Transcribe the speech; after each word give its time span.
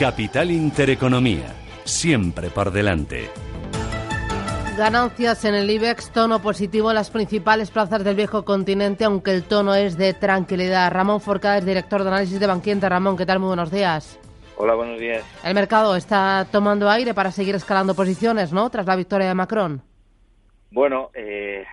Capital 0.00 0.50
Intereconomía. 0.50 1.52
Siempre 1.84 2.48
por 2.48 2.72
delante. 2.72 3.28
Ganancias 4.78 5.44
en 5.44 5.54
el 5.54 5.68
IBEX, 5.68 6.10
tono 6.10 6.40
positivo 6.40 6.88
en 6.90 6.94
las 6.94 7.10
principales 7.10 7.70
plazas 7.70 8.02
del 8.02 8.16
viejo 8.16 8.46
continente, 8.46 9.04
aunque 9.04 9.32
el 9.32 9.42
tono 9.42 9.74
es 9.74 9.98
de 9.98 10.14
tranquilidad. 10.14 10.90
Ramón 10.90 11.20
Forcada 11.20 11.58
es 11.58 11.66
director 11.66 12.02
de 12.02 12.08
análisis 12.08 12.40
de 12.40 12.46
Banquienta. 12.46 12.88
Ramón, 12.88 13.18
¿qué 13.18 13.26
tal? 13.26 13.40
Muy 13.40 13.48
buenos 13.48 13.70
días. 13.70 14.18
Hola, 14.56 14.72
buenos 14.72 14.98
días. 14.98 15.22
El 15.44 15.54
mercado 15.54 15.94
está 15.94 16.46
tomando 16.50 16.88
aire 16.88 17.12
para 17.12 17.30
seguir 17.30 17.54
escalando 17.54 17.94
posiciones, 17.94 18.54
¿no? 18.54 18.70
Tras 18.70 18.86
la 18.86 18.96
victoria 18.96 19.28
de 19.28 19.34
Macron. 19.34 19.82
Bueno, 20.70 21.10
eh, 21.12 21.66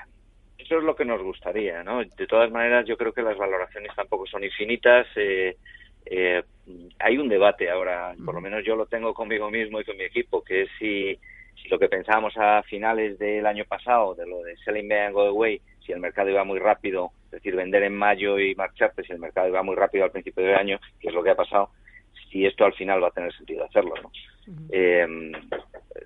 eso 0.57 0.79
es 0.79 0.83
lo 0.83 0.97
que 0.97 1.05
nos 1.05 1.23
gustaría, 1.23 1.81
¿no? 1.81 1.99
De 1.99 2.27
todas 2.27 2.51
maneras, 2.51 2.85
yo 2.85 2.97
creo 2.97 3.13
que 3.13 3.21
las 3.21 3.37
valoraciones 3.37 3.95
tampoco 3.95 4.25
son 4.27 4.43
infinitas. 4.43 5.07
Eh, 5.15 5.55
eh, 6.09 6.43
hay 6.99 7.17
un 7.17 7.29
debate 7.29 7.69
ahora, 7.69 8.13
por 8.23 8.35
lo 8.35 8.41
menos 8.41 8.63
yo 8.65 8.75
lo 8.75 8.85
tengo 8.85 9.13
conmigo 9.13 9.49
mismo 9.49 9.79
y 9.79 9.85
con 9.85 9.97
mi 9.97 10.03
equipo, 10.03 10.43
que 10.43 10.63
es 10.63 10.69
si, 10.79 11.17
si 11.61 11.69
lo 11.69 11.79
que 11.79 11.89
pensábamos 11.89 12.35
a 12.37 12.63
finales 12.63 13.17
del 13.19 13.45
año 13.45 13.65
pasado, 13.65 14.15
de 14.15 14.27
lo 14.27 14.41
de 14.43 14.57
selling 14.57 14.87
me 14.87 14.99
and 14.99 15.13
go 15.13 15.21
away, 15.21 15.61
si 15.85 15.91
el 15.91 15.99
mercado 15.99 16.29
iba 16.29 16.43
muy 16.43 16.59
rápido, 16.59 17.11
es 17.25 17.31
decir, 17.31 17.55
vender 17.55 17.83
en 17.83 17.95
mayo 17.95 18.39
y 18.39 18.55
marcharte, 18.55 19.03
si 19.03 19.13
el 19.13 19.19
mercado 19.19 19.47
iba 19.47 19.63
muy 19.63 19.75
rápido 19.75 20.03
al 20.03 20.11
principio 20.11 20.43
del 20.43 20.55
año, 20.55 20.79
que 20.99 21.09
es 21.09 21.13
lo 21.13 21.23
que 21.23 21.31
ha 21.31 21.35
pasado, 21.35 21.69
si 22.29 22.45
esto 22.45 22.65
al 22.65 22.73
final 22.73 23.01
va 23.01 23.07
a 23.07 23.11
tener 23.11 23.33
sentido 23.33 23.63
hacerlo, 23.63 23.93
¿no? 24.01 24.11
eh, 24.71 25.31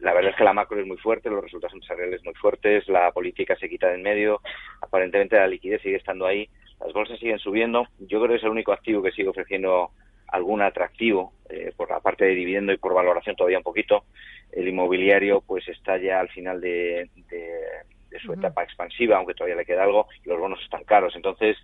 la 0.01 0.13
verdad 0.13 0.31
es 0.31 0.37
que 0.37 0.43
la 0.43 0.53
macro 0.53 0.79
es 0.79 0.87
muy 0.87 0.97
fuerte, 0.97 1.29
los 1.29 1.43
resultados 1.43 1.73
empresariales 1.73 2.23
muy 2.23 2.33
fuertes, 2.35 2.87
la 2.87 3.11
política 3.11 3.55
se 3.55 3.69
quita 3.69 3.87
de 3.87 3.95
en 3.95 4.03
medio, 4.03 4.41
aparentemente 4.81 5.35
la 5.35 5.47
liquidez 5.47 5.81
sigue 5.81 5.97
estando 5.97 6.25
ahí, 6.25 6.49
las 6.83 6.93
bolsas 6.93 7.19
siguen 7.19 7.39
subiendo, 7.39 7.87
yo 7.99 8.19
creo 8.19 8.29
que 8.29 8.35
es 8.35 8.43
el 8.43 8.49
único 8.49 8.73
activo 8.73 9.01
que 9.01 9.11
sigue 9.11 9.29
ofreciendo 9.29 9.91
algún 10.27 10.61
atractivo 10.61 11.33
eh, 11.49 11.71
por 11.75 11.89
la 11.89 11.99
parte 11.99 12.25
de 12.25 12.35
dividendo 12.35 12.71
y 12.71 12.77
por 12.77 12.93
valoración 12.93 13.35
todavía 13.35 13.57
un 13.57 13.63
poquito. 13.63 14.05
El 14.51 14.67
inmobiliario 14.67 15.41
pues 15.41 15.67
está 15.67 15.97
ya 15.97 16.19
al 16.19 16.29
final 16.29 16.61
de, 16.61 17.09
de, 17.29 17.51
de 18.09 18.19
su 18.19 18.33
etapa 18.33 18.63
expansiva, 18.63 19.17
aunque 19.17 19.33
todavía 19.33 19.55
le 19.55 19.65
queda 19.65 19.83
algo, 19.83 20.07
y 20.23 20.29
los 20.29 20.39
bonos 20.39 20.61
están 20.61 20.83
caros. 20.83 21.15
Entonces, 21.15 21.57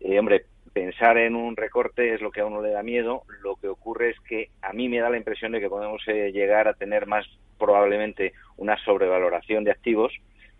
eh, 0.00 0.18
hombre, 0.18 0.44
pensar 0.72 1.16
en 1.18 1.34
un 1.34 1.56
recorte 1.56 2.14
es 2.14 2.20
lo 2.20 2.30
que 2.30 2.40
a 2.40 2.46
uno 2.46 2.62
le 2.62 2.70
da 2.70 2.82
miedo. 2.82 3.22
Lo 3.42 3.56
que 3.56 3.68
ocurre 3.68 4.10
es 4.10 4.20
que 4.20 4.50
a 4.62 4.72
mí 4.72 4.88
me 4.88 5.00
da 5.00 5.10
la 5.10 5.16
impresión 5.16 5.52
de 5.52 5.60
que 5.60 5.70
podemos 5.70 6.02
eh, 6.06 6.32
llegar 6.32 6.68
a 6.68 6.74
tener 6.74 7.06
más 7.06 7.26
probablemente 7.58 8.34
una 8.58 8.76
sobrevaloración 8.84 9.64
de 9.64 9.70
activos 9.70 10.12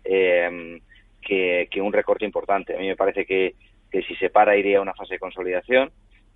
eh, 0.03 0.79
que, 1.21 1.67
que, 1.69 1.81
un 1.81 1.93
recorte 1.93 2.25
importante. 2.25 2.75
A 2.75 2.79
mí 2.79 2.87
me 2.87 2.95
parece 2.95 3.25
que, 3.25 3.53
que 3.91 4.01
si 4.03 4.15
se 4.15 4.29
para 4.29 4.57
iría 4.57 4.79
a 4.79 4.81
una 4.81 4.93
fase 4.93 5.15
de 5.15 5.19
consolidación 5.19 5.91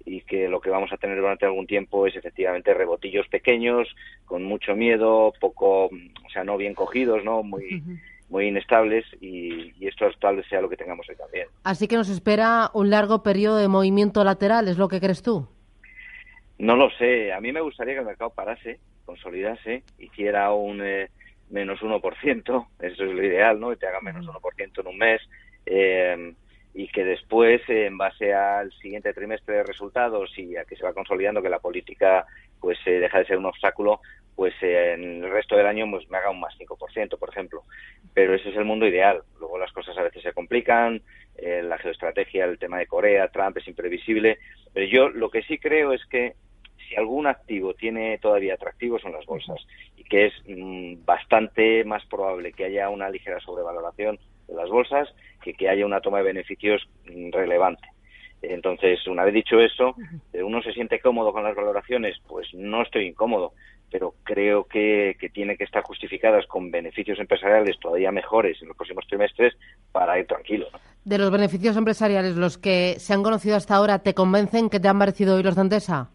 y 0.06 0.22
que 0.22 0.48
lo 0.48 0.62
que 0.62 0.70
vamos 0.70 0.92
a 0.92 0.98
tener 0.98 1.18
durante 1.20 1.46
algún 1.46 1.68
tiempo 1.68 2.08
es 2.08 2.16
efectivamente 2.16 2.74
rebotillos 2.74 3.28
pequeños, 3.28 3.88
con 4.26 4.44
mucho 4.44 4.76
miedo, 4.76 5.34
poco, 5.40 5.86
o 5.86 6.30
sea, 6.34 6.44
no 6.44 6.58
bien 6.58 6.74
cogidos, 6.74 7.24
¿no? 7.24 7.44
Muy, 7.44 7.84
muy 8.30 8.48
inestables 8.48 9.06
y, 9.20 9.74
y, 9.80 9.88
esto 9.88 10.08
tal 10.20 10.38
vez 10.38 10.48
sea 10.48 10.62
lo 10.62 10.70
que 10.70 10.78
tengamos 10.78 11.08
hoy 11.10 11.16
también. 11.16 11.48
Así 11.64 11.88
que 11.88 11.98
nos 11.98 12.10
espera 12.10 12.72
un 12.74 12.90
largo 12.90 13.24
periodo 13.24 13.58
de 13.58 13.68
movimiento 13.68 14.24
lateral, 14.24 14.68
¿es 14.68 14.78
lo 14.78 14.88
que 14.88 15.00
crees 15.00 15.22
tú? 15.22 15.48
No 16.58 16.76
lo 16.76 16.90
sé. 16.92 17.34
A 17.34 17.42
mí 17.42 17.52
me 17.52 17.62
gustaría 17.62 17.96
que 17.96 18.02
el 18.02 18.06
mercado 18.06 18.30
parase, 18.30 18.80
consolidase, 19.06 19.84
hiciera 20.00 20.54
un 20.54 20.82
eh, 20.84 21.10
menos 21.50 21.80
1%, 21.82 22.68
eso 22.80 23.04
es 23.04 23.12
lo 23.12 23.24
ideal, 23.24 23.60
¿no? 23.60 23.70
Que 23.72 23.78
te 23.78 23.88
haga 23.88 24.00
menos 24.02 24.26
1% 24.26 24.80
en 24.80 24.88
un 24.88 24.98
mes. 24.98 25.22
Eh, 25.66 26.34
y 26.74 26.88
que 26.88 27.04
después, 27.04 27.62
en 27.68 27.98
base 27.98 28.34
al 28.34 28.72
siguiente 28.74 29.14
trimestre 29.14 29.58
de 29.58 29.64
resultados 29.64 30.32
y 30.38 30.56
a 30.56 30.66
que 30.66 30.76
se 30.76 30.84
va 30.84 30.94
consolidando 30.94 31.42
que 31.42 31.50
la 31.50 31.60
política 31.60 32.26
pues 32.60 32.78
eh, 32.86 33.00
deja 33.00 33.20
de 33.20 33.26
ser 33.26 33.38
un 33.38 33.46
obstáculo, 33.46 34.00
pues 34.36 34.54
en 34.62 35.24
el 35.24 35.32
resto 35.32 35.56
del 35.58 35.68
año 35.68 35.86
pues 35.92 36.10
me 36.10 36.18
haga 36.18 36.30
un 36.30 36.40
más 36.40 36.56
5%, 36.58 37.18
por 37.18 37.30
ejemplo. 37.30 37.64
Pero 38.14 38.34
ese 38.34 38.50
es 38.50 38.56
el 38.56 38.66
mundo 38.66 38.88
ideal. 38.88 39.22
Luego 39.40 39.58
las 39.58 39.72
cosas 39.72 39.98
a 39.98 40.04
veces 40.04 40.24
se 40.24 40.34
complican, 40.34 41.02
eh, 41.38 41.62
la 41.64 41.78
geoestrategia, 41.78 42.46
el 42.46 42.60
tema 42.60 42.78
de 42.78 42.88
Corea, 42.88 43.28
Trump 43.28 43.58
es 43.58 43.68
imprevisible. 43.68 44.40
Pero 44.74 44.86
yo 44.88 45.10
lo 45.10 45.30
que 45.30 45.44
sí 45.44 45.58
creo 45.58 45.92
es 45.92 46.06
que 46.06 46.36
si 46.88 46.96
algún 46.96 47.28
activo 47.28 47.74
tiene 47.74 48.18
todavía 48.20 48.54
atractivo 48.54 49.00
son 49.00 49.12
las 49.14 49.26
bolsas 49.26 49.66
y 49.98 50.04
que 50.04 50.28
es 50.28 50.34
mmm, 50.48 51.06
bastante 51.06 51.84
más 51.84 52.06
probable 52.06 52.54
que 52.54 52.66
haya 52.66 52.90
una 52.90 53.10
ligera 53.10 53.40
sobrevaloración 53.40 54.20
de 54.52 54.58
las 54.58 54.70
bolsas 54.70 55.10
que 55.42 55.54
que 55.54 55.70
haya 55.70 55.86
una 55.86 56.02
toma 56.02 56.20
de 56.20 56.26
beneficios 56.26 56.88
relevante. 57.32 57.88
Entonces, 58.42 59.06
una 59.08 59.24
vez 59.24 59.34
dicho 59.34 59.60
eso, 59.60 59.96
uno 60.34 60.62
se 60.62 60.74
siente 60.74 61.00
cómodo 61.00 61.32
con 61.32 61.44
las 61.44 61.56
valoraciones, 61.56 62.18
pues 62.28 62.48
no 62.54 62.82
estoy 62.82 63.06
incómodo, 63.06 63.54
pero 63.92 64.16
creo 64.24 64.64
que, 64.64 65.16
que, 65.20 65.30
tiene 65.30 65.58
que 65.58 65.64
estar 65.64 65.84
justificadas 65.84 66.48
con 66.48 66.72
beneficios 66.72 67.20
empresariales 67.20 67.78
todavía 67.80 68.12
mejores 68.12 68.60
en 68.62 68.70
los 68.70 68.78
próximos 68.78 69.06
trimestres 69.08 69.54
para 69.92 70.18
ir 70.18 70.26
tranquilo. 70.26 70.68
¿no? 70.74 70.80
De 71.04 71.18
los 71.18 71.30
beneficios 71.30 71.78
empresariales, 71.78 72.36
los 72.36 72.58
que 72.58 72.96
se 72.98 73.14
han 73.14 73.22
conocido 73.22 73.56
hasta 73.58 73.76
ahora, 73.76 74.00
¿te 74.00 74.14
convencen 74.14 74.70
que 74.70 74.80
te 74.80 74.88
han 74.88 74.98
parecido 74.98 75.36
hoy 75.36 75.44
los 75.44 75.56
de 75.56 75.62
Endesa? 75.62 76.10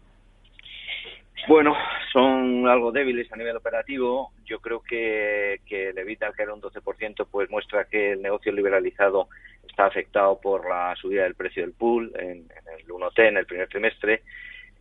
Bueno, 1.47 1.75
son 2.11 2.67
algo 2.67 2.91
débiles 2.91 3.31
a 3.31 3.35
nivel 3.35 3.55
operativo. 3.55 4.31
Yo 4.45 4.59
creo 4.59 4.81
que, 4.81 5.61
que 5.65 5.89
el 5.89 5.97
EBITDA, 5.97 6.33
que 6.33 6.43
era 6.43 6.53
un 6.53 6.61
12%, 6.61 7.27
pues 7.29 7.49
muestra 7.49 7.85
que 7.85 8.11
el 8.11 8.21
negocio 8.21 8.51
liberalizado 8.51 9.29
está 9.67 9.85
afectado 9.85 10.39
por 10.39 10.67
la 10.67 10.95
subida 10.95 11.23
del 11.23 11.35
precio 11.35 11.63
del 11.63 11.73
pool 11.73 12.11
en, 12.17 12.47
el 12.77 12.87
1T 12.87 13.27
en 13.27 13.37
el 13.37 13.45
primer 13.45 13.67
trimestre. 13.67 14.23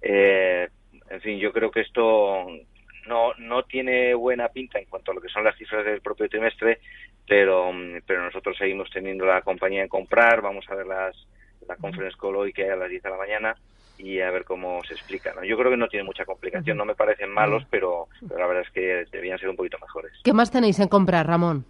Eh, 0.00 0.68
en 1.10 1.20
fin, 1.20 1.38
yo 1.38 1.52
creo 1.52 1.70
que 1.70 1.80
esto 1.80 2.46
no, 3.06 3.34
no 3.38 3.62
tiene 3.64 4.14
buena 4.14 4.48
pinta 4.48 4.78
en 4.78 4.86
cuanto 4.86 5.10
a 5.10 5.14
lo 5.14 5.20
que 5.20 5.28
son 5.28 5.44
las 5.44 5.56
cifras 5.56 5.84
del 5.84 6.00
propio 6.00 6.28
trimestre, 6.28 6.80
pero, 7.26 7.72
pero 8.06 8.24
nosotros 8.24 8.56
seguimos 8.56 8.90
teniendo 8.90 9.26
la 9.26 9.42
compañía 9.42 9.82
en 9.82 9.88
comprar. 9.88 10.40
Vamos 10.42 10.64
a 10.68 10.74
ver 10.74 10.86
las, 10.86 11.16
la 11.68 11.76
conference 11.76 12.16
call 12.20 12.36
hoy 12.36 12.52
que 12.52 12.64
hay 12.64 12.70
a 12.70 12.76
las 12.76 12.90
10 12.90 13.02
de 13.02 13.10
la 13.10 13.16
mañana 13.16 13.56
y 13.98 14.20
a 14.20 14.30
ver 14.30 14.44
cómo 14.44 14.82
se 14.84 14.94
explica. 14.94 15.32
¿no? 15.34 15.44
Yo 15.44 15.56
creo 15.56 15.70
que 15.70 15.76
no 15.76 15.88
tiene 15.88 16.04
mucha 16.04 16.24
complicación, 16.24 16.76
no 16.76 16.84
me 16.84 16.94
parecen 16.94 17.30
malos, 17.30 17.64
pero, 17.70 18.08
pero 18.26 18.40
la 18.40 18.46
verdad 18.46 18.64
es 18.66 18.72
que 18.72 19.04
debían 19.10 19.38
ser 19.38 19.48
un 19.48 19.56
poquito 19.56 19.78
mejores. 19.78 20.12
¿Qué 20.22 20.32
más 20.32 20.50
tenéis 20.50 20.78
en 20.80 20.88
comprar, 20.88 21.26
Ramón? 21.26 21.64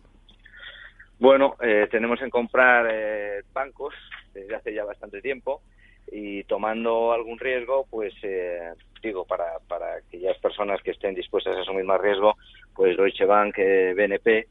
Bueno, 1.19 1.56
eh, 1.62 1.88
tenemos 1.91 2.20
en 2.20 2.31
comprar 2.31 2.88
eh, 2.91 3.42
bancos 3.53 3.94
desde 4.34 4.54
hace 4.54 4.75
ya 4.75 4.84
bastante 4.84 5.22
tiempo 5.22 5.62
y 6.10 6.44
tomando 6.44 7.12
algún 7.12 7.38
riesgo, 7.38 7.86
pues 7.91 8.15
eh, 8.22 8.72
digo, 9.03 9.25
para, 9.25 9.59
para 9.66 9.97
aquellas 9.97 10.38
personas 10.38 10.81
que 10.82 10.92
estén 10.92 11.15
dispuestas 11.15 11.56
a 11.56 11.60
asumir 11.60 11.84
más 11.84 12.00
riesgo, 12.00 12.36
pues 12.75 12.97
Deutsche 12.97 13.25
Bank, 13.25 13.54
eh, 13.59 13.94
BNP 13.97 14.47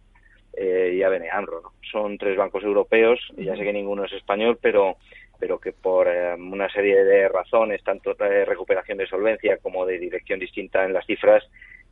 eh, 0.53 0.93
y 0.95 1.03
ABN 1.03 1.29
AMRO. 1.31 1.61
¿no? 1.61 1.73
Son 1.91 2.17
tres 2.17 2.37
bancos 2.37 2.63
europeos, 2.63 3.19
ya 3.37 3.55
sé 3.55 3.63
que 3.63 3.73
ninguno 3.73 4.05
es 4.05 4.13
español, 4.13 4.57
pero 4.61 4.97
pero 5.39 5.59
que 5.59 5.71
por 5.71 6.07
eh, 6.07 6.33
una 6.35 6.69
serie 6.69 7.03
de 7.03 7.29
razones, 7.29 7.83
tanto 7.83 8.13
de 8.13 8.45
recuperación 8.45 8.97
de 8.97 9.07
solvencia 9.07 9.57
como 9.57 9.85
de 9.85 9.99
dirección 9.99 10.39
distinta 10.39 10.85
en 10.85 10.93
las 10.93 11.05
cifras, 11.05 11.43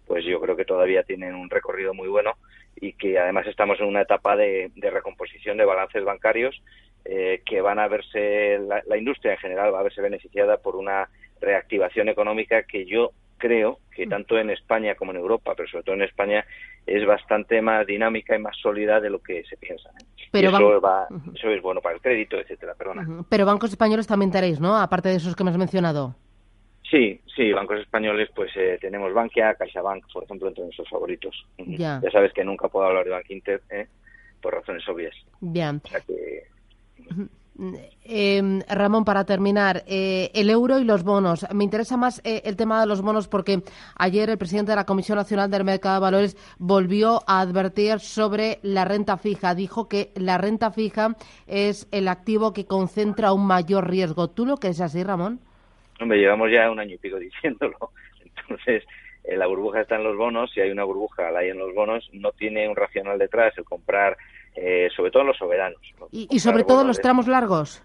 pues 0.06 0.26
yo 0.26 0.40
creo 0.42 0.56
que 0.56 0.66
todavía 0.66 1.04
tienen 1.04 1.36
un 1.36 1.50
recorrido 1.50 1.94
muy 1.94 2.08
bueno 2.08 2.34
y 2.76 2.94
que 2.94 3.18
además 3.18 3.48
estamos 3.48 3.80
en 3.80 3.86
una 3.86 4.02
etapa 4.02 4.36
de, 4.36 4.72
recomposición 4.76 5.58
de 5.58 5.66
balances 5.66 6.04
bancarios 6.04 6.62
eh, 7.06 7.42
que 7.46 7.62
van 7.62 7.80
a 7.80 7.88
verse, 7.88 8.60
la, 8.60 8.82
la, 8.86 8.98
industria 8.98 9.34
en 9.34 9.38
general 9.40 9.74
va 9.74 9.80
a 9.80 9.84
verse 9.84 10.02
beneficiada 10.02 10.58
por 10.58 10.76
una 10.76 11.10
reactivación 11.42 12.10
económica 12.10 12.64
que 12.64 12.86
yo 12.86 13.12
creo 13.38 13.80
que 13.94 14.08
tanto 14.08 14.40
en 14.40 14.50
España 14.50 14.96
como 14.96 15.12
en 15.12 15.18
Europa, 15.18 15.54
pero 15.56 15.68
sobre 15.68 15.84
todo 15.84 15.96
en 15.96 16.04
España, 16.04 16.46
es 16.86 17.06
bastante 17.06 17.62
más 17.62 17.86
dinámica 17.86 18.36
y 18.36 18.40
más 18.40 18.56
sólida 18.58 19.02
de 19.02 19.10
lo 19.10 19.22
que 19.22 19.44
se 19.44 19.58
piensa. 19.58 19.90
Pero 20.34 20.50
eso, 20.50 20.82
va, 20.82 21.08
eso 21.36 21.48
es 21.52 21.62
bueno 21.62 21.80
para 21.80 21.94
el 21.94 22.02
crédito, 22.02 22.38
etcétera. 22.40 22.74
Perdona. 22.74 23.24
Pero 23.30 23.46
bancos 23.46 23.70
españoles 23.70 24.08
también 24.08 24.32
tenéis, 24.32 24.60
¿no? 24.60 24.76
Aparte 24.76 25.10
de 25.10 25.18
esos 25.18 25.36
que 25.36 25.44
me 25.44 25.52
has 25.52 25.58
mencionado. 25.58 26.16
Sí, 26.90 27.22
sí, 27.36 27.54
bancos 27.54 27.80
españoles, 27.80 28.30
pues 28.36 28.52
eh, 28.56 28.80
tenemos 28.82 29.14
Bankia, 29.14 29.54
CaixaBank, 29.54 30.12
por 30.12 30.24
ejemplo, 30.24 30.48
entre 30.48 30.64
nuestros 30.64 30.90
favoritos. 30.90 31.46
Ya. 31.60 32.02
ya 32.04 32.10
sabes 32.10 32.34
que 32.34 32.44
nunca 32.44 32.68
puedo 32.68 32.88
hablar 32.88 33.06
de 33.06 33.12
Bank 33.12 33.30
Inter, 33.30 33.62
¿eh? 33.70 33.88
por 34.42 34.56
razones 34.56 34.88
obvias. 34.90 35.16
Bien. 35.40 35.80
O 35.84 35.88
sea 35.88 36.02
que... 36.02 36.48
Eh, 38.06 38.62
Ramón, 38.68 39.06
para 39.06 39.26
terminar, 39.26 39.84
eh, 39.88 40.32
el 40.34 40.50
euro 40.50 40.80
y 40.80 40.84
los 40.84 41.04
bonos. 41.04 41.46
Me 41.54 41.64
interesa 41.64 41.98
más 41.98 42.20
eh, 42.24 42.42
el 42.46 42.56
tema 42.56 42.82
de 42.82 42.88
los 42.88 43.02
bonos 43.02 43.28
porque 43.28 43.62
ayer 43.96 44.30
el 44.30 44.38
presidente 44.38 44.72
de 44.72 44.76
la 44.76 44.86
Comisión 44.86 45.18
Nacional 45.18 45.52
del 45.52 45.64
Mercado 45.64 45.96
de 45.96 46.02
Valores 46.02 46.56
volvió 46.58 47.22
a 47.28 47.42
advertir 47.42 48.00
sobre 48.00 48.60
la 48.64 48.86
renta 48.86 49.18
fija. 49.18 49.54
Dijo 49.54 49.88
que 49.88 50.12
la 50.16 50.38
renta 50.38 50.72
fija 50.72 51.16
es 51.48 51.88
el 51.92 52.08
activo 52.08 52.54
que 52.54 52.66
concentra 52.66 53.34
un 53.34 53.46
mayor 53.46 53.90
riesgo. 53.90 54.30
¿Tú 54.30 54.46
lo 54.46 54.58
que 54.58 54.70
es 54.70 54.82
así, 54.82 55.04
Ramón? 55.04 55.40
Hombre, 56.02 56.18
llevamos 56.18 56.52
ya 56.52 56.72
un 56.72 56.80
año 56.80 56.96
y 56.96 56.98
pico 56.98 57.18
diciéndolo. 57.20 57.92
Entonces, 58.26 58.84
la 59.24 59.46
burbuja 59.46 59.82
está 59.82 59.96
en 59.96 60.04
los 60.04 60.18
bonos. 60.18 60.52
Si 60.52 60.60
hay 60.60 60.72
una 60.72 60.84
burbuja, 60.84 61.30
la 61.30 61.40
hay 61.40 61.50
en 61.50 61.60
los 61.60 61.74
bonos. 61.74 62.10
No 62.14 62.32
tiene 62.32 62.68
un 62.68 62.76
racional 62.76 63.20
detrás 63.20 63.56
el 63.58 63.64
comprar 63.64 64.18
eh, 64.56 64.90
sobre 64.96 65.12
todo 65.12 65.22
en 65.22 65.28
los 65.28 65.38
soberanos. 65.38 65.82
¿Y, 66.12 66.40
sobre 66.40 66.64
todo 66.64 66.84
los 66.84 67.02
tramos 67.02 67.28
largos? 67.28 67.84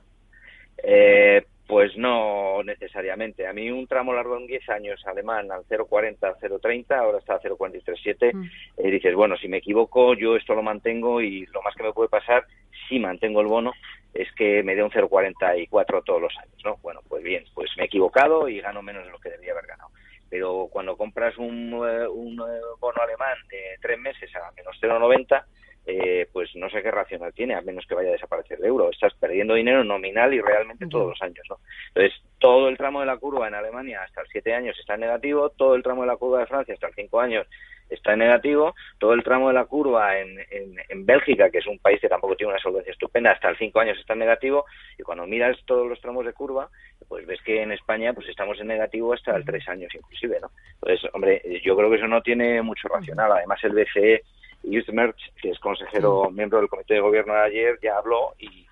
Eh, 0.82 1.44
pues 1.66 1.96
no 1.96 2.62
necesariamente. 2.62 3.46
A 3.46 3.52
mí 3.52 3.70
un 3.70 3.86
tramo 3.86 4.12
largo 4.12 4.36
en 4.36 4.46
10 4.46 4.68
años 4.70 5.06
alemán 5.06 5.50
al 5.50 5.64
0,40, 5.64 6.18
0,30, 6.40 6.96
ahora 6.96 7.18
está 7.18 7.34
a 7.34 7.40
0,437, 7.40 8.32
mm. 8.34 8.44
eh, 8.78 8.90
dices, 8.90 9.14
bueno, 9.14 9.36
si 9.36 9.48
me 9.48 9.58
equivoco, 9.58 10.14
yo 10.14 10.36
esto 10.36 10.54
lo 10.54 10.62
mantengo 10.62 11.20
y 11.20 11.46
lo 11.46 11.62
más 11.62 11.74
que 11.74 11.82
me 11.82 11.92
puede 11.92 12.08
pasar, 12.08 12.46
si 12.88 12.98
mantengo 12.98 13.40
el 13.40 13.48
bono, 13.48 13.72
es 14.14 14.32
que 14.32 14.62
me 14.62 14.74
dé 14.74 14.82
un 14.82 14.90
0,44 14.90 16.02
todos 16.04 16.22
los 16.22 16.36
años, 16.38 16.56
¿no? 16.64 16.76
Bueno, 16.82 17.00
pues 17.08 17.22
bien, 17.22 17.44
pues 17.54 17.70
me 17.76 17.84
he 17.84 17.86
equivocado 17.86 18.48
y 18.48 18.60
gano 18.60 18.82
menos 18.82 19.04
de 19.04 19.10
lo 19.10 19.18
que 19.18 19.30
debería 19.30 19.52
haber 19.52 19.66
ganado. 19.66 19.90
Pero 20.30 20.68
cuando 20.70 20.96
compras 20.96 21.36
un, 21.38 21.72
un 21.72 22.36
bono 22.80 23.02
alemán 23.02 23.36
de 23.50 23.76
tres 23.80 23.98
meses 23.98 24.30
a 24.36 24.50
menos 24.52 24.76
0,90, 24.80 25.44
eh, 25.90 26.28
pues 26.34 26.54
no 26.54 26.68
sé 26.68 26.82
qué 26.82 26.90
racional 26.90 27.32
tiene, 27.32 27.54
a 27.54 27.62
menos 27.62 27.86
que 27.86 27.94
vaya 27.94 28.10
a 28.10 28.12
desaparecer 28.12 28.58
el 28.58 28.66
euro. 28.66 28.90
Estás 28.90 29.14
perdiendo 29.14 29.54
dinero 29.54 29.82
nominal 29.82 30.34
y 30.34 30.40
realmente 30.42 30.86
todos 30.86 31.08
los 31.08 31.22
años, 31.22 31.46
¿no? 31.48 31.56
Entonces, 31.88 32.20
todo 32.38 32.68
el 32.68 32.76
tramo 32.76 33.00
de 33.00 33.06
la 33.06 33.16
curva 33.16 33.48
en 33.48 33.54
Alemania 33.54 34.02
hasta 34.02 34.20
el 34.20 34.26
7 34.30 34.52
años 34.52 34.76
está 34.78 34.94
en 34.94 35.00
negativo, 35.00 35.48
todo 35.48 35.74
el 35.74 35.82
tramo 35.82 36.02
de 36.02 36.08
la 36.08 36.16
curva 36.16 36.40
de 36.40 36.46
Francia 36.46 36.74
hasta 36.74 36.88
el 36.88 36.94
5 36.94 37.20
años 37.20 37.46
está 37.88 38.12
en 38.12 38.18
negativo, 38.18 38.74
todo 38.98 39.14
el 39.14 39.24
tramo 39.24 39.48
de 39.48 39.54
la 39.54 39.64
curva 39.64 40.18
en, 40.18 40.38
en, 40.50 41.06
Bélgica, 41.06 41.48
que 41.48 41.56
es 41.56 41.66
un 41.66 41.78
país 41.78 41.98
que 41.98 42.08
tampoco 42.10 42.36
tiene 42.36 42.52
una 42.52 42.60
solvencia 42.60 42.92
estupenda, 42.92 43.30
hasta 43.30 43.48
el 43.48 43.56
5 43.56 43.80
años 43.80 43.98
está 43.98 44.12
en 44.12 44.18
negativo, 44.18 44.66
y 44.98 45.02
cuando 45.02 45.26
miras 45.26 45.56
todos 45.64 45.88
los 45.88 45.98
tramos 46.02 46.26
de 46.26 46.34
curva, 46.34 46.68
pues 47.08 47.26
ves 47.26 47.40
que 47.40 47.62
en 47.62 47.72
España 47.72 48.12
pues 48.12 48.28
estamos 48.28 48.60
en 48.60 48.66
negativo 48.66 49.14
hasta 49.14 49.34
el 49.34 49.46
3 49.46 49.68
años 49.70 49.94
inclusive, 49.94 50.38
¿no? 50.38 50.50
Entonces, 50.82 51.10
hombre, 51.14 51.40
yo 51.64 51.74
creo 51.74 51.88
que 51.88 51.96
eso 51.96 52.08
no 52.08 52.20
tiene 52.20 52.60
mucho 52.60 52.88
racional. 52.88 53.32
Además, 53.32 53.58
el 53.64 53.72
BCE 53.72 54.22
Yves 54.62 54.92
Merch, 54.92 55.32
que 55.40 55.50
es 55.50 55.58
consejero 55.58 56.30
miembro 56.30 56.58
del 56.58 56.68
comité 56.68 56.94
de 56.94 57.00
gobierno 57.00 57.34
de 57.34 57.40
ayer, 57.40 57.78
ya 57.82 57.96
habló 57.96 58.34
y, 58.38 58.66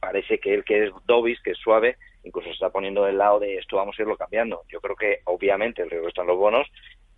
parece 0.00 0.38
que 0.38 0.52
él 0.52 0.64
que 0.64 0.84
es 0.84 0.92
Dobis, 1.06 1.40
que 1.40 1.52
es 1.52 1.58
suave, 1.58 1.96
incluso 2.22 2.48
se 2.48 2.54
está 2.54 2.68
poniendo 2.68 3.04
del 3.04 3.16
lado 3.16 3.40
de 3.40 3.56
esto 3.56 3.76
vamos 3.76 3.98
a 3.98 4.02
irlo 4.02 4.18
cambiando. 4.18 4.62
Yo 4.68 4.80
creo 4.82 4.94
que 4.94 5.20
obviamente 5.24 5.82
el 5.82 5.90
riesgo 5.90 6.08
está 6.08 6.20
en 6.20 6.28
los 6.28 6.36
bonos 6.36 6.68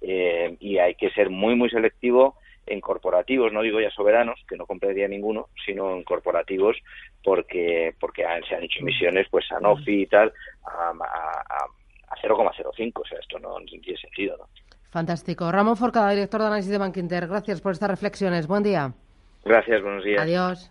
eh, 0.00 0.56
y 0.61 0.78
hay 0.78 0.94
que 0.94 1.11
ser 1.11 1.31
muy 1.31 1.56
muy 1.56 1.69
selectivo 1.69 2.37
en 2.67 2.81
corporativos, 2.81 3.52
no 3.52 3.62
digo 3.62 3.81
ya 3.81 3.90
soberanos, 3.90 4.40
que 4.49 4.56
no 4.56 4.67
compraría 4.67 5.08
ninguno, 5.08 5.49
sino 5.67 5.96
en 5.96 6.05
corporativos 6.05 6.76
porque 7.25 7.93
porque 7.99 8.25
se 8.49 8.55
han 8.55 8.62
hecho 8.62 8.78
emisiones, 8.81 9.26
pues 9.31 9.49
Sanofi 9.49 10.02
y 10.02 10.06
tal, 10.06 10.32
a, 10.64 10.90
a, 10.90 11.64
a 12.08 12.17
0,05, 12.22 12.93
o 12.94 13.05
sea, 13.05 13.19
esto 13.19 13.38
no 13.40 13.56
tiene 13.67 13.99
sentido, 13.99 14.37
¿no? 14.37 14.49
Fantástico. 14.90 15.50
Ramón 15.50 15.76
Forcada, 15.76 16.10
director 16.10 16.40
de 16.40 16.46
análisis 16.48 16.70
de 16.70 16.78
Bankinter, 16.78 17.28
gracias 17.28 17.60
por 17.60 17.72
estas 17.72 17.90
reflexiones. 17.90 18.46
Buen 18.46 18.62
día. 18.62 18.92
Gracias, 19.44 19.82
buenos 19.82 20.04
días. 20.04 20.22
Adiós. 20.22 20.70